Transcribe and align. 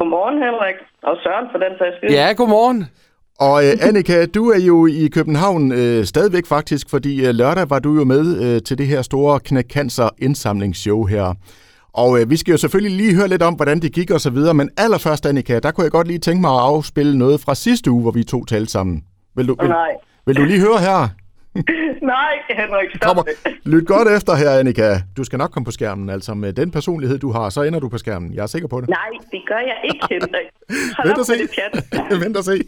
Godmorgen, 0.00 0.36
Henrik. 0.46 0.76
Og 1.02 1.14
Søren 1.22 1.46
for 1.52 1.58
den 1.64 1.72
sags 1.78 1.96
skyld. 1.96 2.10
Ja, 2.10 2.32
godmorgen. 2.36 2.80
Og 3.46 3.56
øh, 3.64 3.88
Annika, 3.88 4.26
du 4.26 4.42
er 4.50 4.60
jo 4.70 4.86
i 4.86 5.08
København 5.16 5.72
øh, 5.72 6.04
stadigvæk 6.04 6.46
faktisk, 6.46 6.90
fordi 6.90 7.26
øh, 7.26 7.34
lørdag 7.34 7.70
var 7.70 7.78
du 7.78 7.94
jo 7.94 8.04
med 8.04 8.24
øh, 8.44 8.62
til 8.62 8.78
det 8.78 8.86
her 8.86 9.02
store 9.02 9.40
knækcancer 9.40 10.08
indsamlingsshow 10.18 11.04
her. 11.04 11.34
Og 11.92 12.20
øh, 12.20 12.30
vi 12.30 12.36
skal 12.36 12.52
jo 12.52 12.58
selvfølgelig 12.58 12.96
lige 12.96 13.14
høre 13.14 13.28
lidt 13.28 13.42
om, 13.42 13.54
hvordan 13.54 13.80
det 13.80 13.92
gik 13.92 14.10
og 14.10 14.20
så 14.20 14.30
videre, 14.30 14.54
men 14.54 14.70
allerførst, 14.78 15.26
Annika, 15.26 15.58
der 15.58 15.70
kunne 15.70 15.84
jeg 15.84 15.90
godt 15.90 16.06
lige 16.06 16.18
tænke 16.18 16.40
mig 16.40 16.50
at 16.50 16.60
afspille 16.60 17.18
noget 17.18 17.40
fra 17.40 17.54
sidste 17.54 17.90
uge, 17.90 18.02
hvor 18.02 18.10
vi 18.10 18.24
to 18.24 18.44
talte 18.44 18.70
sammen. 18.70 19.04
Vil 19.36 19.48
du, 19.48 19.56
vil, 19.60 19.68
Nej. 19.68 19.90
vil 20.26 20.36
du 20.36 20.44
lige 20.44 20.60
høre 20.60 20.78
her? 20.78 21.08
Nej, 22.14 22.34
Henrik, 22.50 22.90
stop 22.96 23.08
Kommer, 23.08 23.22
lyt 23.64 23.86
godt 23.86 24.08
efter 24.16 24.34
her, 24.34 24.50
Annika. 24.58 24.88
Du 25.16 25.24
skal 25.24 25.38
nok 25.38 25.50
komme 25.50 25.64
på 25.64 25.70
skærmen, 25.70 26.10
altså 26.10 26.34
med 26.34 26.52
den 26.52 26.70
personlighed, 26.70 27.18
du 27.18 27.32
har, 27.32 27.50
så 27.50 27.62
ender 27.62 27.80
du 27.80 27.88
på 27.88 27.98
skærmen. 27.98 28.34
Jeg 28.34 28.42
er 28.42 28.46
sikker 28.46 28.68
på 28.68 28.80
det. 28.80 28.88
Nej, 28.88 29.10
det 29.32 29.42
gør 29.46 29.58
jeg 29.58 29.80
ikke, 29.84 30.06
Henrik. 30.10 30.46
Hold 30.96 31.08
Vent 31.08 31.18
og 31.18 31.26
se. 31.26 31.32
det. 31.32 32.20
Vent 32.24 32.36
og 32.36 32.44
se. 32.44 32.60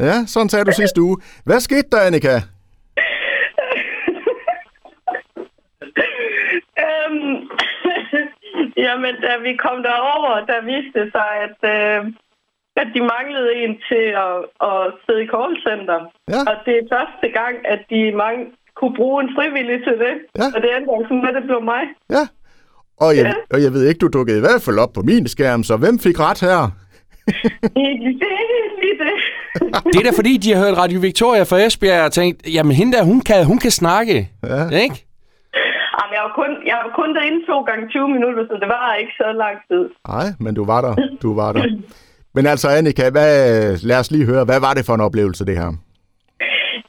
Ja, 0.00 0.26
sådan 0.26 0.48
sagde 0.48 0.64
du 0.64 0.72
sidste 0.72 1.02
uge. 1.02 1.16
Hvad 1.44 1.60
skete 1.60 1.88
der, 1.92 2.00
Annika? 2.00 2.34
øhm, 6.86 7.34
jamen, 8.76 9.14
da 9.26 9.32
vi 9.42 9.56
kom 9.56 9.82
derover, 9.82 10.46
der 10.46 10.60
viste 10.72 11.10
sig, 11.14 11.30
at, 11.46 11.58
øh, 11.74 12.12
at 12.76 12.88
de 12.94 13.00
manglede 13.14 13.50
en 13.64 13.72
til 13.90 14.04
at, 14.26 14.36
at 14.70 14.80
sidde 15.04 15.22
i 15.24 15.28
callcenter. 15.34 16.00
Ja. 16.34 16.40
Og 16.50 16.54
det 16.66 16.74
er 16.80 16.84
første 16.96 17.26
gang, 17.38 17.54
at 17.72 17.80
de 17.92 18.00
mange 18.24 18.42
kunne 18.78 18.94
bruge 19.00 19.18
en 19.24 19.30
frivillig 19.36 19.78
til 19.86 19.96
det. 20.04 20.14
Ja. 20.40 20.46
Og 20.54 20.58
det 20.62 20.68
endte 20.76 20.90
altså 20.96 21.14
med, 21.22 21.28
at 21.32 21.34
det 21.38 21.44
blev 21.50 21.62
mig. 21.74 21.82
Ja. 22.16 22.24
Og 23.04 23.10
jeg, 23.16 23.24
Ja. 23.28 23.34
og 23.54 23.58
jeg 23.64 23.70
ved 23.74 23.82
ikke, 23.88 23.98
du 24.04 24.08
dukkede 24.18 24.38
i 24.38 24.44
hvert 24.46 24.62
fald 24.66 24.78
op 24.84 24.92
på 24.94 25.02
min 25.10 25.26
skærm, 25.34 25.62
så 25.68 25.74
hvem 25.76 25.96
fik 26.06 26.16
ret 26.26 26.40
her? 26.48 26.60
Det 27.76 27.86
er. 27.92 27.98
Lige. 28.04 28.20
Det 29.92 29.96
er 30.00 30.06
da 30.10 30.12
fordi, 30.20 30.34
de 30.44 30.52
har 30.54 30.60
hørt 30.64 30.78
Radio 30.82 30.98
Victoria 31.00 31.42
fra 31.50 31.58
Esbjerg 31.66 32.04
og 32.08 32.12
tænkt, 32.12 32.36
jamen 32.56 32.72
hende 32.80 32.92
der, 32.96 33.02
hun 33.04 33.20
kan, 33.20 33.46
hun 33.46 33.58
kan 33.58 33.70
snakke. 33.70 34.16
Ja. 34.52 34.62
Ikke? 34.84 34.96
Jamen, 35.98 36.12
jeg 36.16 36.22
var 36.26 36.32
kun, 36.40 36.50
jeg 36.70 36.76
var 36.84 36.90
kun 37.00 37.14
derinde 37.16 37.40
to 37.50 37.58
gange 37.68 37.88
20 37.88 38.08
minutter, 38.08 38.42
så 38.50 38.54
det 38.62 38.68
var 38.76 38.94
ikke 39.02 39.12
så 39.22 39.28
lang 39.44 39.56
tid. 39.70 39.84
Nej, 40.08 40.26
men 40.44 40.54
du 40.54 40.64
var 40.64 40.80
der. 40.86 40.94
Du 41.22 41.34
var 41.34 41.52
der. 41.52 41.64
Men 42.34 42.44
altså, 42.52 42.68
Annika, 42.68 43.04
hvad, 43.16 43.32
lad 43.88 43.98
os 44.02 44.10
lige 44.10 44.30
høre, 44.32 44.44
hvad 44.44 44.60
var 44.66 44.74
det 44.74 44.86
for 44.86 44.94
en 44.94 45.06
oplevelse, 45.08 45.46
det 45.46 45.58
her? 45.62 45.70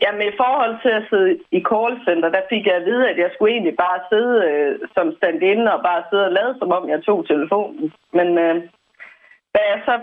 Jamen, 0.04 0.22
i 0.32 0.38
forhold 0.42 0.76
til 0.84 0.94
at 1.00 1.06
sidde 1.10 1.30
i 1.58 1.60
callcenter, 1.72 2.30
der 2.36 2.50
fik 2.52 2.64
jeg 2.66 2.76
at 2.80 2.86
vide, 2.90 3.10
at 3.12 3.18
jeg 3.24 3.30
skulle 3.32 3.52
egentlig 3.54 3.76
bare 3.86 4.00
sidde 4.12 4.36
øh, 4.50 4.72
som 4.96 5.08
stand-in 5.18 5.68
og 5.74 5.80
bare 5.90 6.04
sidde 6.10 6.26
og 6.30 6.36
lade, 6.40 6.54
som 6.60 6.70
om 6.78 6.90
jeg 6.90 7.00
tog 7.04 7.28
telefonen. 7.28 7.94
Men 8.18 8.28
øh, 8.46 8.56
da 9.56 9.60
jeg 9.72 9.80
så 9.88 9.96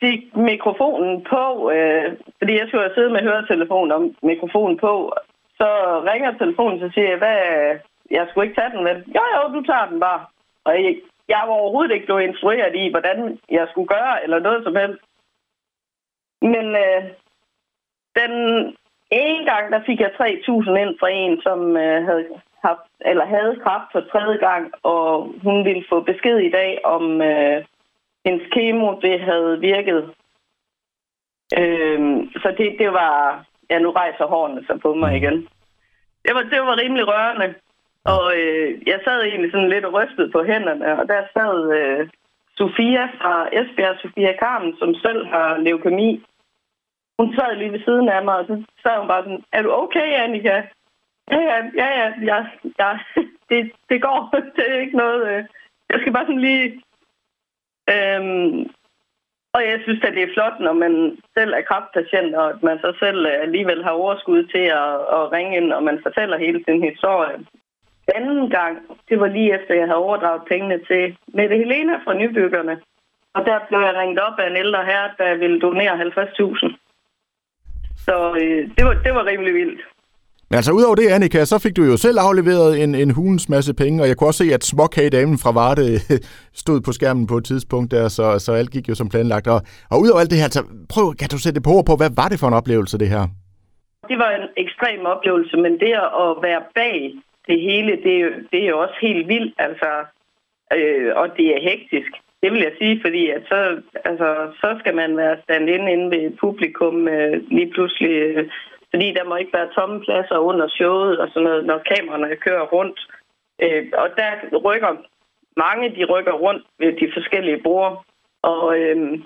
fik 0.00 0.20
mikrofonen 0.50 1.14
på, 1.32 1.44
øh, 1.74 2.06
fordi 2.38 2.52
jeg 2.58 2.66
skulle 2.66 2.84
have 2.86 2.96
siddet 2.96 3.12
med 3.12 3.22
høretelefonen 3.28 3.92
og 3.96 4.00
mikrofonen 4.30 4.76
på, 4.86 4.92
så 5.60 5.68
ringer 6.10 6.30
telefonen, 6.32 6.78
så 6.80 6.88
siger 6.94 7.08
jeg, 7.08 7.18
hvad, 7.24 7.40
jeg 8.10 8.24
skulle 8.26 8.44
ikke 8.46 8.60
tage 8.60 8.72
den, 8.74 8.84
men 8.88 8.96
Jo, 9.16 9.22
jo, 9.34 9.42
du 9.56 9.60
tager 9.70 9.86
den 9.90 10.00
bare. 10.00 10.20
Og 10.64 10.72
jeg, 10.84 10.94
jeg 11.28 11.42
var 11.46 11.54
overhovedet 11.54 11.94
ikke 11.94 12.06
blevet 12.06 12.22
instrueret 12.22 12.74
i, 12.74 12.90
hvordan 12.90 13.38
jeg 13.50 13.66
skulle 13.70 13.88
gøre, 13.88 14.22
eller 14.24 14.38
noget 14.38 14.64
som 14.64 14.76
helst. 14.76 15.02
Men 16.42 16.66
øh, 16.84 17.02
den 18.16 18.32
en 19.10 19.44
gang, 19.44 19.72
der 19.72 19.80
fik 19.86 20.00
jeg 20.00 20.10
3.000 20.20 20.76
ind 20.82 20.98
fra 20.98 21.08
en, 21.10 21.42
som 21.42 21.76
øh, 21.76 22.04
havde 22.04 22.24
haft, 22.64 22.88
eller 23.00 23.26
havde 23.26 23.60
kraft 23.62 23.92
for 23.92 24.00
tredje 24.00 24.38
gang, 24.38 24.72
og 24.82 25.34
hun 25.42 25.64
ville 25.64 25.84
få 25.88 26.00
besked 26.00 26.38
i 26.38 26.50
dag, 26.50 26.84
om 26.84 27.22
øh, 27.22 27.64
hendes 28.24 28.46
kemo, 28.52 29.00
det 29.00 29.20
havde 29.20 29.60
virket. 29.60 30.14
Øh, 31.58 32.00
så 32.42 32.54
det, 32.58 32.76
det 32.78 32.92
var... 32.92 33.44
Ja, 33.70 33.78
nu 33.78 33.90
rejser 33.90 34.26
hårene 34.26 34.66
sig 34.66 34.80
på 34.80 34.94
mig 34.94 35.16
igen. 35.16 35.48
Det 36.24 36.34
var, 36.34 36.42
det 36.42 36.60
var 36.60 36.76
rimelig 36.76 37.08
rørende. 37.08 37.54
Og 38.14 38.24
øh, 38.40 38.68
jeg 38.86 38.98
sad 39.04 39.22
egentlig 39.22 39.50
sådan 39.52 39.68
lidt 39.68 39.84
og 39.84 39.94
rystede 39.94 40.30
på 40.30 40.40
hænderne, 40.44 40.98
og 41.00 41.08
der 41.08 41.22
sad 41.36 41.56
øh, 41.78 42.08
Sofia 42.56 43.04
fra 43.20 43.34
Esbjerg, 43.58 43.96
Sofia 44.02 44.32
Carmen, 44.42 44.76
som 44.78 44.94
selv 44.94 45.26
har 45.26 45.56
leukemi. 45.56 46.24
Hun 47.18 47.34
sad 47.34 47.56
lige 47.56 47.72
ved 47.72 47.82
siden 47.84 48.08
af 48.08 48.24
mig, 48.24 48.36
og 48.36 48.46
så 48.46 48.62
sad 48.82 48.98
hun 48.98 49.08
bare 49.08 49.22
sådan, 49.22 49.44
er 49.52 49.62
du 49.62 49.70
okay, 49.72 50.08
Annika? 50.24 50.56
Ja, 51.30 51.40
ja, 51.50 51.58
ja, 51.80 51.88
ja, 52.00 52.08
ja, 52.30 52.38
ja. 52.78 52.98
Det, 53.50 53.72
det 53.88 54.02
går. 54.02 54.18
Det 54.56 54.64
er 54.70 54.80
ikke 54.80 54.96
noget... 54.96 55.28
Øh. 55.32 55.44
Jeg 55.90 56.00
skal 56.00 56.12
bare 56.12 56.26
sådan 56.26 56.46
lige... 56.48 56.82
Øhm, 57.94 58.70
og 59.54 59.62
jeg 59.70 59.80
synes, 59.82 60.04
at 60.04 60.14
det 60.14 60.22
er 60.22 60.34
flot, 60.34 60.60
når 60.60 60.72
man 60.72 61.18
selv 61.36 61.52
er 61.52 61.60
kraftpatient, 61.68 62.34
og 62.34 62.50
at 62.50 62.62
man 62.62 62.78
så 62.78 62.96
selv 62.98 63.26
øh, 63.26 63.42
alligevel 63.42 63.84
har 63.84 63.90
overskud 63.90 64.42
til 64.54 64.66
at, 64.82 64.92
at 65.16 65.32
ringe 65.32 65.56
ind, 65.56 65.72
og 65.72 65.82
man 65.82 65.98
fortæller 66.02 66.38
hele 66.38 66.64
sin 66.64 66.82
historie. 66.82 67.36
Anden 68.14 68.50
gang, 68.50 68.76
det 69.08 69.20
var 69.20 69.26
lige 69.26 69.54
efter, 69.56 69.74
jeg 69.74 69.86
havde 69.86 70.04
overdraget 70.06 70.42
pengene 70.48 70.78
til 70.88 71.16
Mette 71.34 71.56
Helena 71.56 71.94
fra 72.04 72.14
Nybyggerne. 72.14 72.80
Og 73.34 73.44
der 73.48 73.58
blev 73.68 73.80
jeg 73.80 73.94
ringet 74.00 74.18
op 74.18 74.38
af 74.38 74.50
en 74.50 74.56
ældre 74.56 74.84
herre, 74.84 75.10
der 75.18 75.38
ville 75.42 75.60
donere 75.60 75.92
50.000. 75.92 76.76
Så 78.06 78.16
øh, 78.40 78.70
det, 78.76 78.84
var, 78.86 78.94
det 79.04 79.14
var 79.14 79.26
rimelig 79.26 79.54
vildt. 79.54 79.80
Men 80.50 80.56
altså, 80.56 80.72
udover 80.72 80.94
det, 80.94 81.08
Annika, 81.08 81.44
så 81.44 81.58
fik 81.58 81.76
du 81.76 81.84
jo 81.84 81.96
selv 81.96 82.18
afleveret 82.18 82.82
en, 82.82 82.94
en 82.94 83.10
hulens 83.10 83.48
masse 83.48 83.74
penge, 83.74 84.02
og 84.02 84.08
jeg 84.08 84.16
kunne 84.16 84.28
også 84.28 84.44
se, 84.44 84.54
at 84.54 84.64
småkagedamen 84.64 85.38
fra 85.38 85.52
Varde 85.52 85.88
stod 86.62 86.80
på 86.80 86.92
skærmen 86.92 87.26
på 87.26 87.36
et 87.36 87.44
tidspunkt 87.44 87.90
der, 87.90 88.08
så, 88.08 88.38
så 88.38 88.52
alt 88.52 88.70
gik 88.70 88.88
jo 88.88 88.94
som 88.94 89.08
planlagt. 89.08 89.46
Og, 89.46 89.60
og 89.90 90.00
udover 90.00 90.20
alt 90.20 90.30
det 90.30 90.38
her, 90.38 90.44
altså, 90.44 90.62
prøv, 90.94 91.14
kan 91.20 91.28
du 91.28 91.38
sætte 91.38 91.60
på 91.60 91.70
ord 91.76 91.86
på, 91.86 91.96
hvad 91.96 92.10
var 92.20 92.28
det 92.28 92.40
for 92.40 92.48
en 92.48 92.60
oplevelse, 92.60 92.98
det 92.98 93.08
her? 93.08 93.22
Det 94.10 94.18
var 94.18 94.30
en 94.30 94.48
ekstrem 94.56 95.00
oplevelse, 95.14 95.56
men 95.56 95.72
det 95.82 95.92
at 96.24 96.30
være 96.46 96.62
bag 96.74 96.98
det 97.46 97.60
hele, 97.60 97.92
det 98.04 98.20
er 98.20 98.30
det 98.52 98.64
er 98.64 98.68
jo 98.68 98.78
også 98.80 98.94
helt 99.00 99.28
vildt, 99.28 99.54
altså, 99.58 100.04
øh, 100.76 101.16
og 101.16 101.36
det 101.36 101.46
er 101.56 101.60
hektisk. 101.70 102.12
Det 102.42 102.52
vil 102.52 102.60
jeg 102.60 102.72
sige, 102.78 103.00
fordi 103.04 103.30
at 103.30 103.42
så, 103.48 103.82
altså, 104.04 104.52
så 104.60 104.76
skal 104.78 104.94
man 104.94 105.16
være 105.16 105.42
stand 105.42 105.68
inde 105.70 105.92
inde 105.92 106.16
ved 106.16 106.36
publikum 106.36 107.08
øh, 107.08 107.42
lige 107.50 107.70
pludselig, 107.70 108.10
øh, 108.10 108.50
fordi 108.90 109.12
der 109.12 109.24
må 109.24 109.36
ikke 109.36 109.52
være 109.52 109.74
tomme 109.74 110.00
pladser 110.00 110.38
under 110.38 110.68
showet 110.68 111.18
og 111.18 111.28
sådan 111.28 111.42
noget, 111.42 111.66
når 111.66 111.78
kameraerne 111.78 112.36
kører 112.36 112.66
rundt. 112.66 112.98
Øh, 113.62 113.86
og 113.92 114.08
der 114.16 114.58
rykker 114.58 114.96
mange, 115.56 115.96
de 115.96 116.04
rykker 116.04 116.32
rundt 116.32 116.64
ved 116.78 116.92
de 116.92 117.12
forskellige 117.12 117.62
borde. 117.62 117.96
Og 118.42 118.78
øh, 118.78 119.18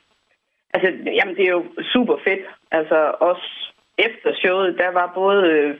altså, 0.74 0.88
jamen, 1.18 1.36
det 1.36 1.44
er 1.44 1.52
jo 1.58 1.64
super 1.92 2.16
fedt. 2.24 2.46
Altså, 2.70 3.14
også 3.20 3.46
efter 3.98 4.34
showet, 4.34 4.78
der 4.78 4.90
var 4.90 5.12
både 5.14 5.42
øh, 5.50 5.74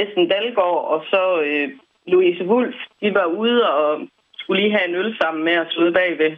Essen 0.00 0.24
Dalgaard 0.32 0.82
og 0.94 1.00
så 1.12 1.22
øh, 1.46 1.68
Louise 2.12 2.44
Wulf, 2.50 2.78
de 3.00 3.14
var 3.14 3.24
ude 3.42 3.60
og 3.74 4.00
skulle 4.38 4.60
lige 4.62 4.76
have 4.76 4.88
en 4.88 4.94
øl 4.94 5.16
sammen 5.22 5.44
med 5.44 5.56
os 5.58 5.76
ude 5.82 5.92
bagved. 5.92 6.32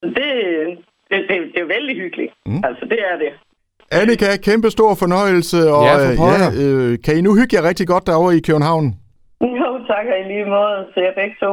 Så 0.00 0.06
det, 0.16 0.28
det, 1.10 1.18
det, 1.28 1.36
det 1.54 1.60
er 1.62 1.72
vældig 1.76 1.96
hyggeligt. 1.96 2.32
Mm. 2.46 2.60
Altså, 2.68 2.84
det 2.92 2.98
er 3.12 3.16
det. 3.18 3.32
Annika, 4.00 4.26
kæmpe 4.48 4.70
stor 4.70 4.94
fornøjelse, 5.02 5.56
og 5.74 5.82
Ja, 5.88 5.94
for 5.96 6.10
øh, 6.10 6.16
pokker. 6.22 6.48
øh, 6.62 6.98
kan 7.04 7.16
I 7.18 7.20
nu 7.20 7.30
hygge 7.38 7.56
jer 7.56 7.68
rigtig 7.68 7.86
godt 7.92 8.06
derovre 8.06 8.36
i 8.36 8.40
København? 8.48 8.84
Jo, 9.60 9.70
tak 9.92 10.04
og 10.12 10.16
i 10.22 10.24
lige 10.32 10.44
måde 10.56 10.78
til 10.94 11.02
jer 11.06 11.14
begge 11.20 11.36
to. 11.44 11.52